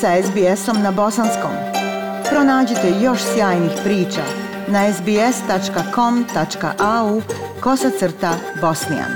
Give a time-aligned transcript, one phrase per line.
[0.00, 1.50] sa SBS-om na bosanskom.
[2.30, 4.22] Pronađite još sjajnih priča
[4.68, 5.22] na sbs.com.au
[7.60, 9.10] kosacrta bosnijan.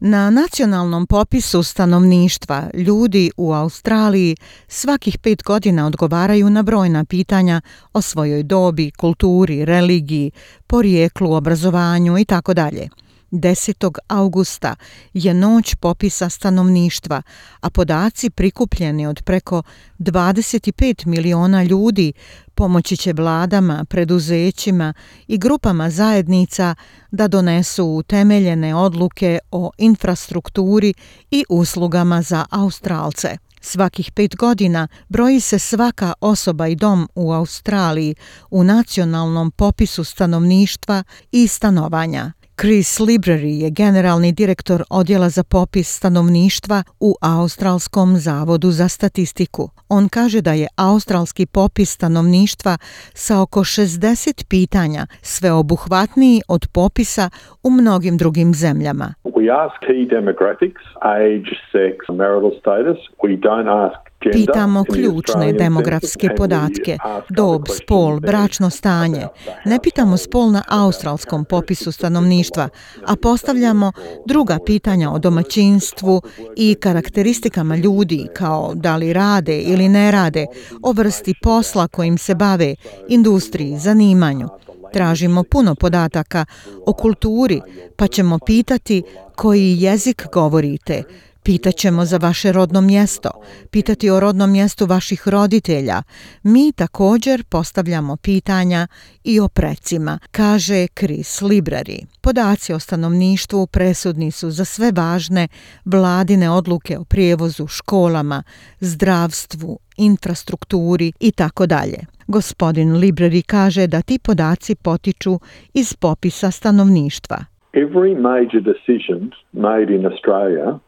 [0.00, 4.36] Na nacionalnom popisu stanovništva ljudi u Australiji
[4.68, 7.60] svakih pet godina odgovaraju na brojna pitanja
[7.92, 10.30] o svojoj dobi, kulturi, religiji,
[10.66, 12.88] porijeklu, obrazovanju i tako dalje.
[13.30, 13.98] 10.
[14.08, 14.76] augusta
[15.14, 17.22] je noć popisa stanovništva,
[17.60, 19.62] a podaci prikupljeni od preko
[19.98, 22.12] 25 miliona ljudi
[22.54, 24.94] pomoći će vladama, preduzećima
[25.26, 26.74] i grupama zajednica
[27.10, 30.94] da donesu utemeljene odluke o infrastrukturi
[31.30, 33.36] i uslugama za Australce.
[33.60, 38.14] Svakih pet godina broji se svaka osoba i dom u Australiji
[38.50, 42.32] u nacionalnom popisu stanovništva i stanovanja.
[42.60, 49.68] Chris Library je generalni direktor odjela za popis stanovništva u Australskom zavodu za statistiku.
[49.88, 52.78] On kaže da je australski popis stanovništva
[53.14, 57.30] sa oko 60 pitanja sveobuhvatniji od popisa
[57.62, 59.14] u mnogim drugim zemljama.
[59.24, 62.98] We ask key demographics, age, sex, marital status.
[63.22, 66.98] We don't ask Pitamo ključne demografske podatke,
[67.28, 69.26] dob, spol, bračno stanje.
[69.64, 72.68] Ne pitamo spol na australskom popisu stanovništva,
[73.06, 73.92] a postavljamo
[74.26, 76.22] druga pitanja o domaćinstvu
[76.56, 80.46] i karakteristikama ljudi kao da li rade ili ne rade,
[80.82, 82.74] o vrsti posla kojim se bave,
[83.08, 84.48] industriji, zanimanju.
[84.92, 86.44] Tražimo puno podataka
[86.86, 87.60] o kulturi,
[87.96, 89.02] pa ćemo pitati
[89.34, 91.02] koji jezik govorite,
[91.46, 93.30] Pitaćemo za vaše rodno mjesto,
[93.70, 96.02] pitati o rodnom mjestu vaših roditelja.
[96.42, 98.86] Mi također postavljamo pitanja
[99.24, 102.06] i o precima, kaže Chris Library.
[102.22, 105.48] Podaci o stanovništvu presudni su za sve važne
[105.84, 108.42] vladine odluke o prijevozu, školama,
[108.80, 111.98] zdravstvu, infrastrukturi i tako dalje.
[112.26, 115.40] Gospodin Library kaže da ti podaci potiču
[115.74, 117.36] iz popisa stanovništva.
[117.72, 120.78] Every major decision made in Australia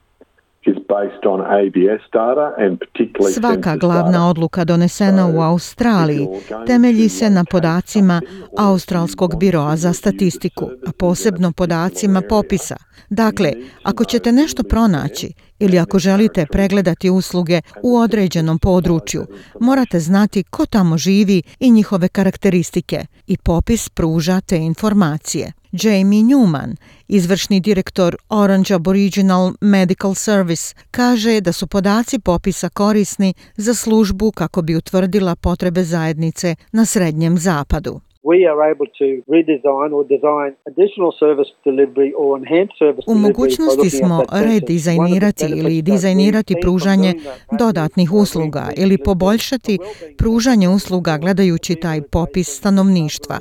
[3.35, 6.27] Svaka glavna odluka donesena u Australiji
[6.67, 8.21] temelji se na podacima
[8.59, 12.77] Australskog biroa za statistiku, a posebno podacima popisa.
[13.11, 13.53] Dakle,
[13.83, 19.27] ako ćete nešto pronaći ili ako želite pregledati usluge u određenom području,
[19.61, 25.53] morate znati ko tamo živi i njihove karakteristike i popis pruža te informacije.
[25.73, 26.77] Jamie Newman,
[27.09, 34.63] izvršni direktor Orange Aboriginal Medical Service, kaže da su podaci popisa korisni za službu kako
[34.63, 41.13] bi utvrdila potrebe zajednice na Srednjem zapadu we are able to redesign or design additional
[41.23, 43.17] service delivery or enhance service delivery.
[43.17, 47.15] U mogućnosti smo redizajnirati ili dizajnirati pružanje
[47.59, 49.79] dodatnih usluga ili poboljšati
[50.19, 53.39] pružanje usluga gledajući taj popis stanovništva.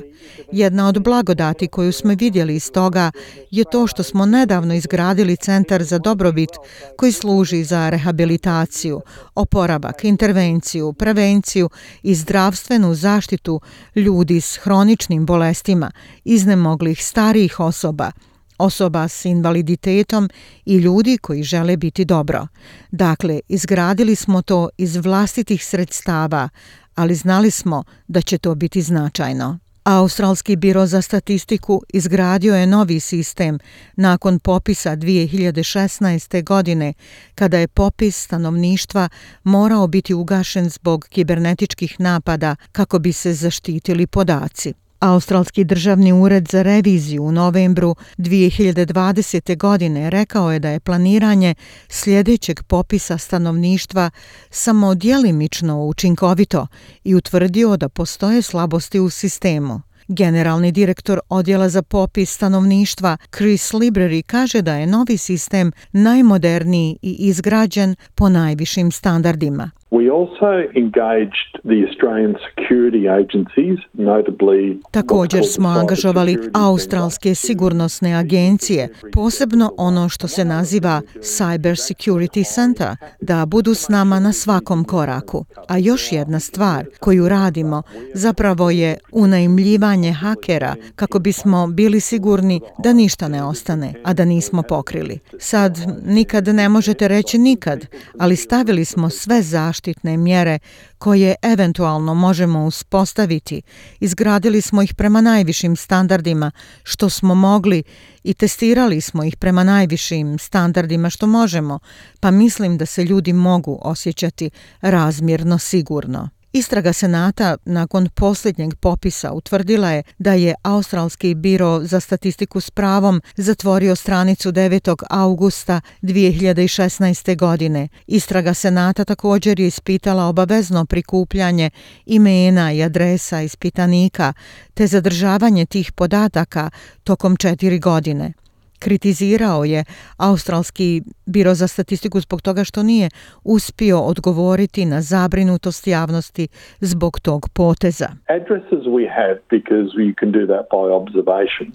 [0.52, 3.10] Jedna od blagodati koju smo vidjeli iz toga
[3.50, 6.50] je to što smo nedavno izgradili centar za dobrobit
[6.96, 9.00] koji služi za rehabilitaciju,
[9.34, 11.68] oporavak, intervenciju, prevenciju
[12.02, 13.60] i zdravstvenu zaštitu
[13.94, 15.90] ljudi s hronom hroničnim bolestima,
[16.24, 18.12] iznemoglih starijih osoba,
[18.58, 20.30] osoba s invaliditetom
[20.64, 22.46] i ljudi koji žele biti dobro.
[22.90, 26.48] Dakle, izgradili smo to iz vlastitih sredstava,
[26.94, 29.58] ali znali smo da će to biti značajno.
[29.88, 33.58] Australski biro za statistiku izgradio je novi sistem
[33.96, 36.44] nakon popisa 2016.
[36.44, 36.94] godine,
[37.34, 39.08] kada je popis stanovništva
[39.44, 44.74] morao biti ugašen zbog kibernetičkih napada kako bi se zaštitili podaci.
[45.00, 49.56] Australski državni ured za reviziju u novembru 2020.
[49.56, 51.54] godine rekao je da je planiranje
[51.88, 54.10] sljedećeg popisa stanovništva
[54.50, 56.66] samo djelimično učinkovito
[57.04, 59.80] i utvrdio da postoje slabosti u sistemu.
[60.08, 67.12] Generalni direktor odjela za popis stanovništva Chris Library kaže da je novi sistem najmoderniji i
[67.12, 69.70] izgrađen po najvišim standardima.
[69.90, 79.72] We also engaged the Australian security agencies, notably Također smo angažovali australske sigurnosne agencije, posebno
[79.76, 82.88] ono što se naziva Cyber Security Center,
[83.20, 85.44] da budu s nama na svakom koraku.
[85.68, 87.82] A još jedna stvar koju radimo
[88.14, 94.62] zapravo je unajmljivanje hakera kako bismo bili sigurni da ništa ne ostane, a da nismo
[94.62, 95.18] pokrili.
[95.38, 97.86] Sad nikad ne možete reći nikad,
[98.18, 100.58] ali stavili smo sve zaštite zaštitne mjere
[100.98, 103.62] koje eventualno možemo uspostaviti,
[104.00, 106.50] izgradili smo ih prema najvišim standardima
[106.82, 107.82] što smo mogli
[108.24, 111.78] i testirali smo ih prema najvišim standardima što možemo,
[112.20, 116.28] pa mislim da se ljudi mogu osjećati razmjerno sigurno.
[116.52, 123.22] Istraga Senata nakon posljednjeg popisa utvrdila je da je Australski biro za statistiku s pravom
[123.36, 125.04] zatvorio stranicu 9.
[125.10, 127.36] augusta 2016.
[127.36, 127.88] godine.
[128.06, 131.70] Istraga Senata također je ispitala obavezno prikupljanje
[132.06, 134.32] imena i adresa ispitanika
[134.74, 136.70] te zadržavanje tih podataka
[137.04, 138.32] tokom četiri godine
[138.78, 139.84] kritizirao je
[140.16, 143.08] Australski biro za statistiku zbog toga što nije
[143.44, 146.48] uspio odgovoriti na zabrinutost javnosti
[146.80, 148.08] zbog tog poteza.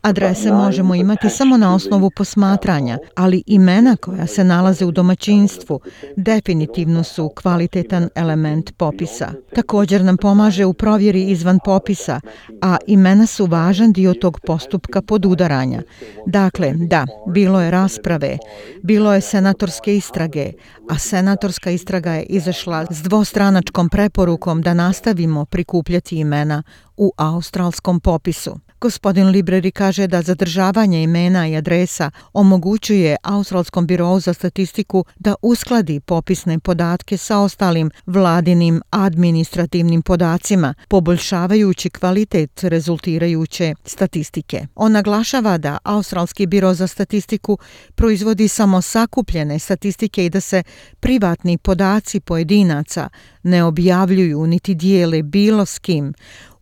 [0.01, 5.79] Adrese možemo imati samo na osnovu posmatranja, ali imena koja se nalaze u domaćinstvu
[6.17, 9.31] definitivno su kvalitetan element popisa.
[9.55, 12.19] Također nam pomaže u provjeri izvan popisa,
[12.61, 15.81] a imena su važan dio tog postupka podudaranja.
[16.25, 18.38] Dakle, Da, bilo je rasprave,
[18.84, 20.51] bilo je senatorske istrage,
[20.90, 26.63] a senatorska istraga je izašla s dvostranačkom preporukom da nastavimo prikupljati imena
[26.98, 28.60] u australskom popisu.
[28.83, 36.00] Gospodin Libreri kaže da zadržavanje imena i adresa omogućuje Australskom birovu za statistiku da uskladi
[36.00, 44.68] popisne podatke sa ostalim vladinim administrativnim podacima, poboljšavajući kvalitet rezultirajuće statistike.
[44.75, 47.57] On naglašava da Australski biro za statistiku
[47.95, 50.63] proizvodi samo sakupljene statistike i da se
[51.00, 53.09] privatni podaci pojedinaca
[53.44, 56.13] ne objavljuju niti dijele bilo s kim,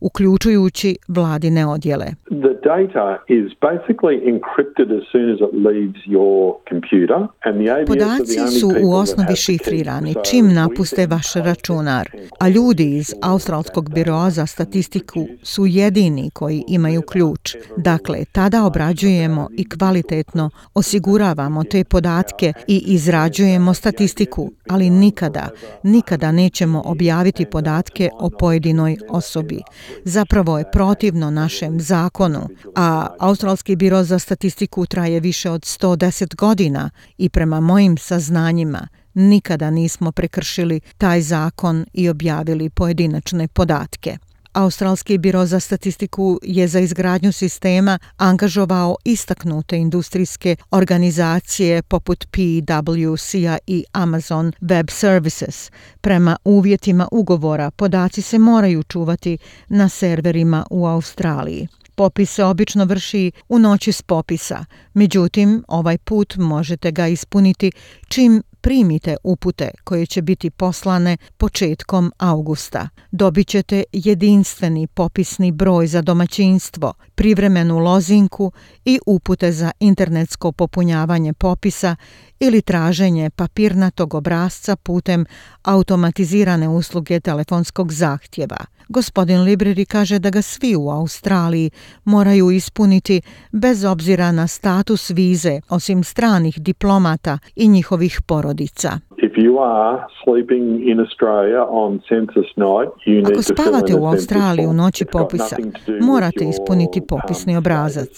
[0.01, 2.05] uključujući vladine odjele.
[2.27, 3.07] The data
[3.37, 6.37] is basically encrypted as soon as it leaves your
[6.71, 12.09] computer and the ABS Podaci su u osnovi šifrirani čim napuste vaš računar,
[12.39, 17.55] a ljudi iz Australskog biroa za statistiku su jedini koji imaju ključ.
[17.77, 25.49] Dakle, tada obrađujemo i kvalitetno osiguravamo te podatke i izrađujemo statistiku, ali nikada,
[25.83, 29.59] nikada nećemo objaviti podatke o pojedinoj osobi.
[30.03, 32.39] Zapravo je protivno našem zakonu,
[32.75, 39.69] a Australski biro za statistiku traje više od 110 godina i prema mojim saznanjima nikada
[39.69, 44.17] nismo prekršili taj zakon i objavili pojedinačne podatke.
[44.53, 53.85] Australski biro za statistiku je za izgradnju sistema angažovao istaknute industrijske organizacije poput PwC-a i
[53.91, 55.71] Amazon Web Services.
[56.01, 59.37] Prema uvjetima ugovora, podaci se moraju čuvati
[59.69, 61.67] na serverima u Australiji.
[62.01, 67.71] Popis se obično vrši u noći s popisa, međutim, ovaj put možete ga ispuniti
[68.07, 72.89] čim primite upute koje će biti poslane početkom augusta.
[73.11, 78.51] Dobit ćete jedinstveni popisni broj za domaćinstvo, privremenu lozinku
[78.85, 81.95] i upute za internetsko popunjavanje popisa
[82.39, 85.25] ili traženje papirnatog obrazca putem
[85.63, 88.65] automatizirane usluge telefonskog zahtjeva.
[88.91, 91.71] Gospodin Libreri kaže da ga svi u Australiji
[92.05, 93.21] moraju ispuniti
[93.51, 98.99] bez obzira na status vize, osim stranih diplomata i njihovih porodica.
[103.25, 105.55] Ako spavate u Australiji u noći popisa,
[106.01, 108.09] morate ispuniti um, popisni obrazac.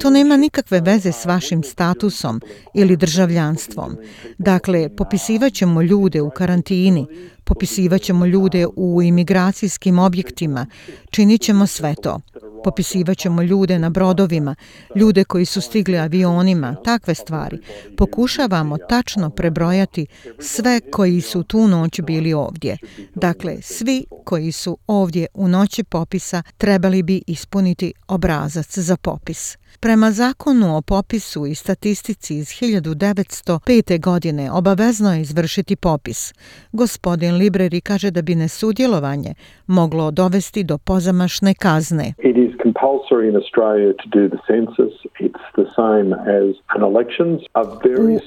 [0.00, 2.40] To nema nikakve veze s vašim statusom
[2.74, 3.96] ili državljanstvom.
[4.38, 7.06] Dakle, popisivat ćemo ljude u karantini,
[7.46, 10.66] popisivat ćemo ljude u imigracijskim objektima,
[11.10, 12.20] činit ćemo sve to
[12.66, 14.54] popisivat ćemo ljude na brodovima,
[14.94, 17.58] ljude koji su stigli avionima, takve stvari.
[17.96, 20.06] Pokušavamo tačno prebrojati
[20.38, 22.78] sve koji su tu noć bili ovdje.
[23.14, 29.56] Dakle, svi koji su ovdje u noći popisa trebali bi ispuniti obrazac za popis.
[29.80, 34.00] Prema zakonu o popisu i statistici iz 1905.
[34.00, 36.34] godine obavezno je izvršiti popis.
[36.72, 39.34] Gospodin Libreri kaže da bi nesudjelovanje
[39.66, 42.14] moglo dovesti do pozamašne kazne.
[42.18, 44.94] It is compulsory in Australia to do the census.
[45.26, 46.08] It's the same
[46.38, 47.36] as an elections.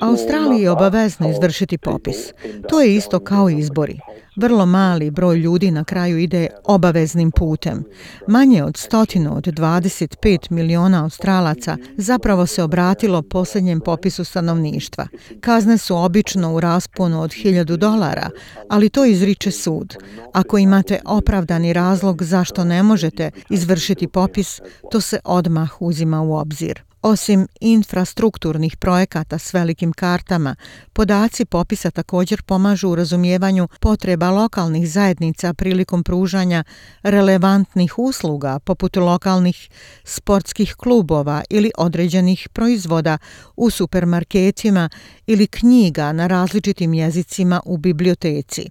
[0.01, 2.33] U Australiji je obavezno izvršiti popis.
[2.69, 3.99] To je isto kao izbori.
[4.39, 7.83] Vrlo mali broj ljudi na kraju ide obaveznim putem.
[8.27, 15.07] Manje od stotinu od 25 miliona Australaca zapravo se obratilo posljednjem popisu stanovništva.
[15.41, 18.29] Kazne su obično u rasponu od 1000 dolara,
[18.69, 19.95] ali to izriče sud.
[20.33, 26.88] Ako imate opravdani razlog zašto ne možete izvršiti popis, to se odmah uzima u obzir.
[27.01, 30.55] Osim infrastrukturnih projekata s velikim kartama,
[30.93, 36.63] podaci popisa također pomažu u razumijevanju potreba lokalnih zajednica prilikom pružanja
[37.03, 39.69] relevantnih usluga poput lokalnih
[40.03, 43.17] sportskih klubova ili određenih proizvoda
[43.55, 44.89] u supermarketima
[45.27, 48.69] ili knjiga na različitim jezicima u biblioteci.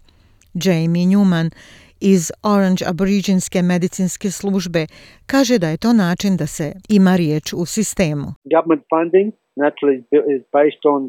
[0.55, 1.51] Jamie Newman
[2.01, 4.87] iz Orange Aboriginske medicinske službe
[5.27, 8.27] kaže da je to način da se ima riječ u sistemu.
[8.55, 9.99] Government funding naturally
[10.35, 11.09] is based on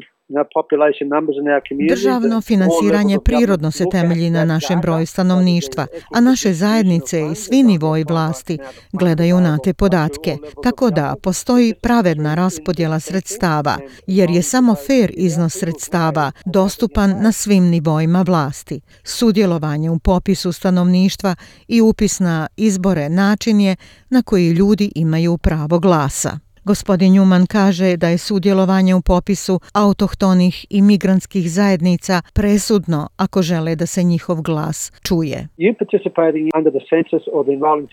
[1.88, 8.04] Državno finansiranje prirodno se temelji na našem broju stanovništva, a naše zajednice i svi nivoji
[8.08, 8.58] vlasti
[8.92, 15.52] gledaju na te podatke, tako da postoji pravedna raspodjela sredstava, jer je samo fair iznos
[15.52, 18.80] sredstava dostupan na svim nivoima vlasti.
[19.04, 21.34] Sudjelovanje u popisu stanovništva
[21.68, 23.76] i upis na izbore način je
[24.10, 26.49] na koji ljudi imaju pravo glasa.
[26.64, 33.76] Gospodin Njuman kaže da je sudjelovanje u popisu autohtonih i migrantskih zajednica presudno ako žele
[33.76, 35.48] da se njihov glas čuje.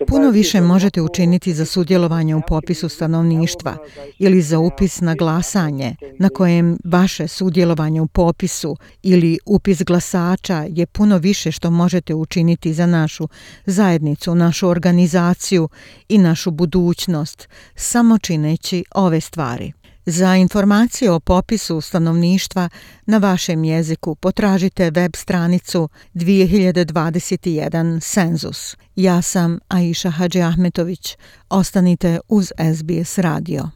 [0.07, 3.77] Puno više možete učiniti za sudjelovanje u popisu stanovništva
[4.19, 10.85] ili za upis na glasanje na kojem vaše sudjelovanje u popisu ili upis glasača je
[10.85, 13.27] puno više što možete učiniti za našu
[13.65, 15.69] zajednicu, našu organizaciju
[16.09, 19.73] i našu budućnost samo čineći postići ove stvari.
[20.05, 22.69] Za informacije o popisu stanovništva
[23.05, 28.75] na vašem jeziku potražite web stranicu 2021 Census.
[28.95, 31.17] Ja sam Aisha Hadži Ahmetović.
[31.49, 33.69] Ostanite uz SBS radio.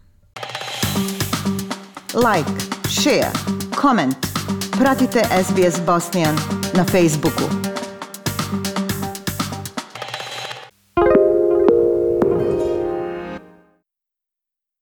[2.14, 2.52] Like,
[2.90, 3.32] share,
[3.82, 4.16] comment.
[4.72, 6.36] Pratite SBS Bosnian
[6.74, 7.71] na Facebooku.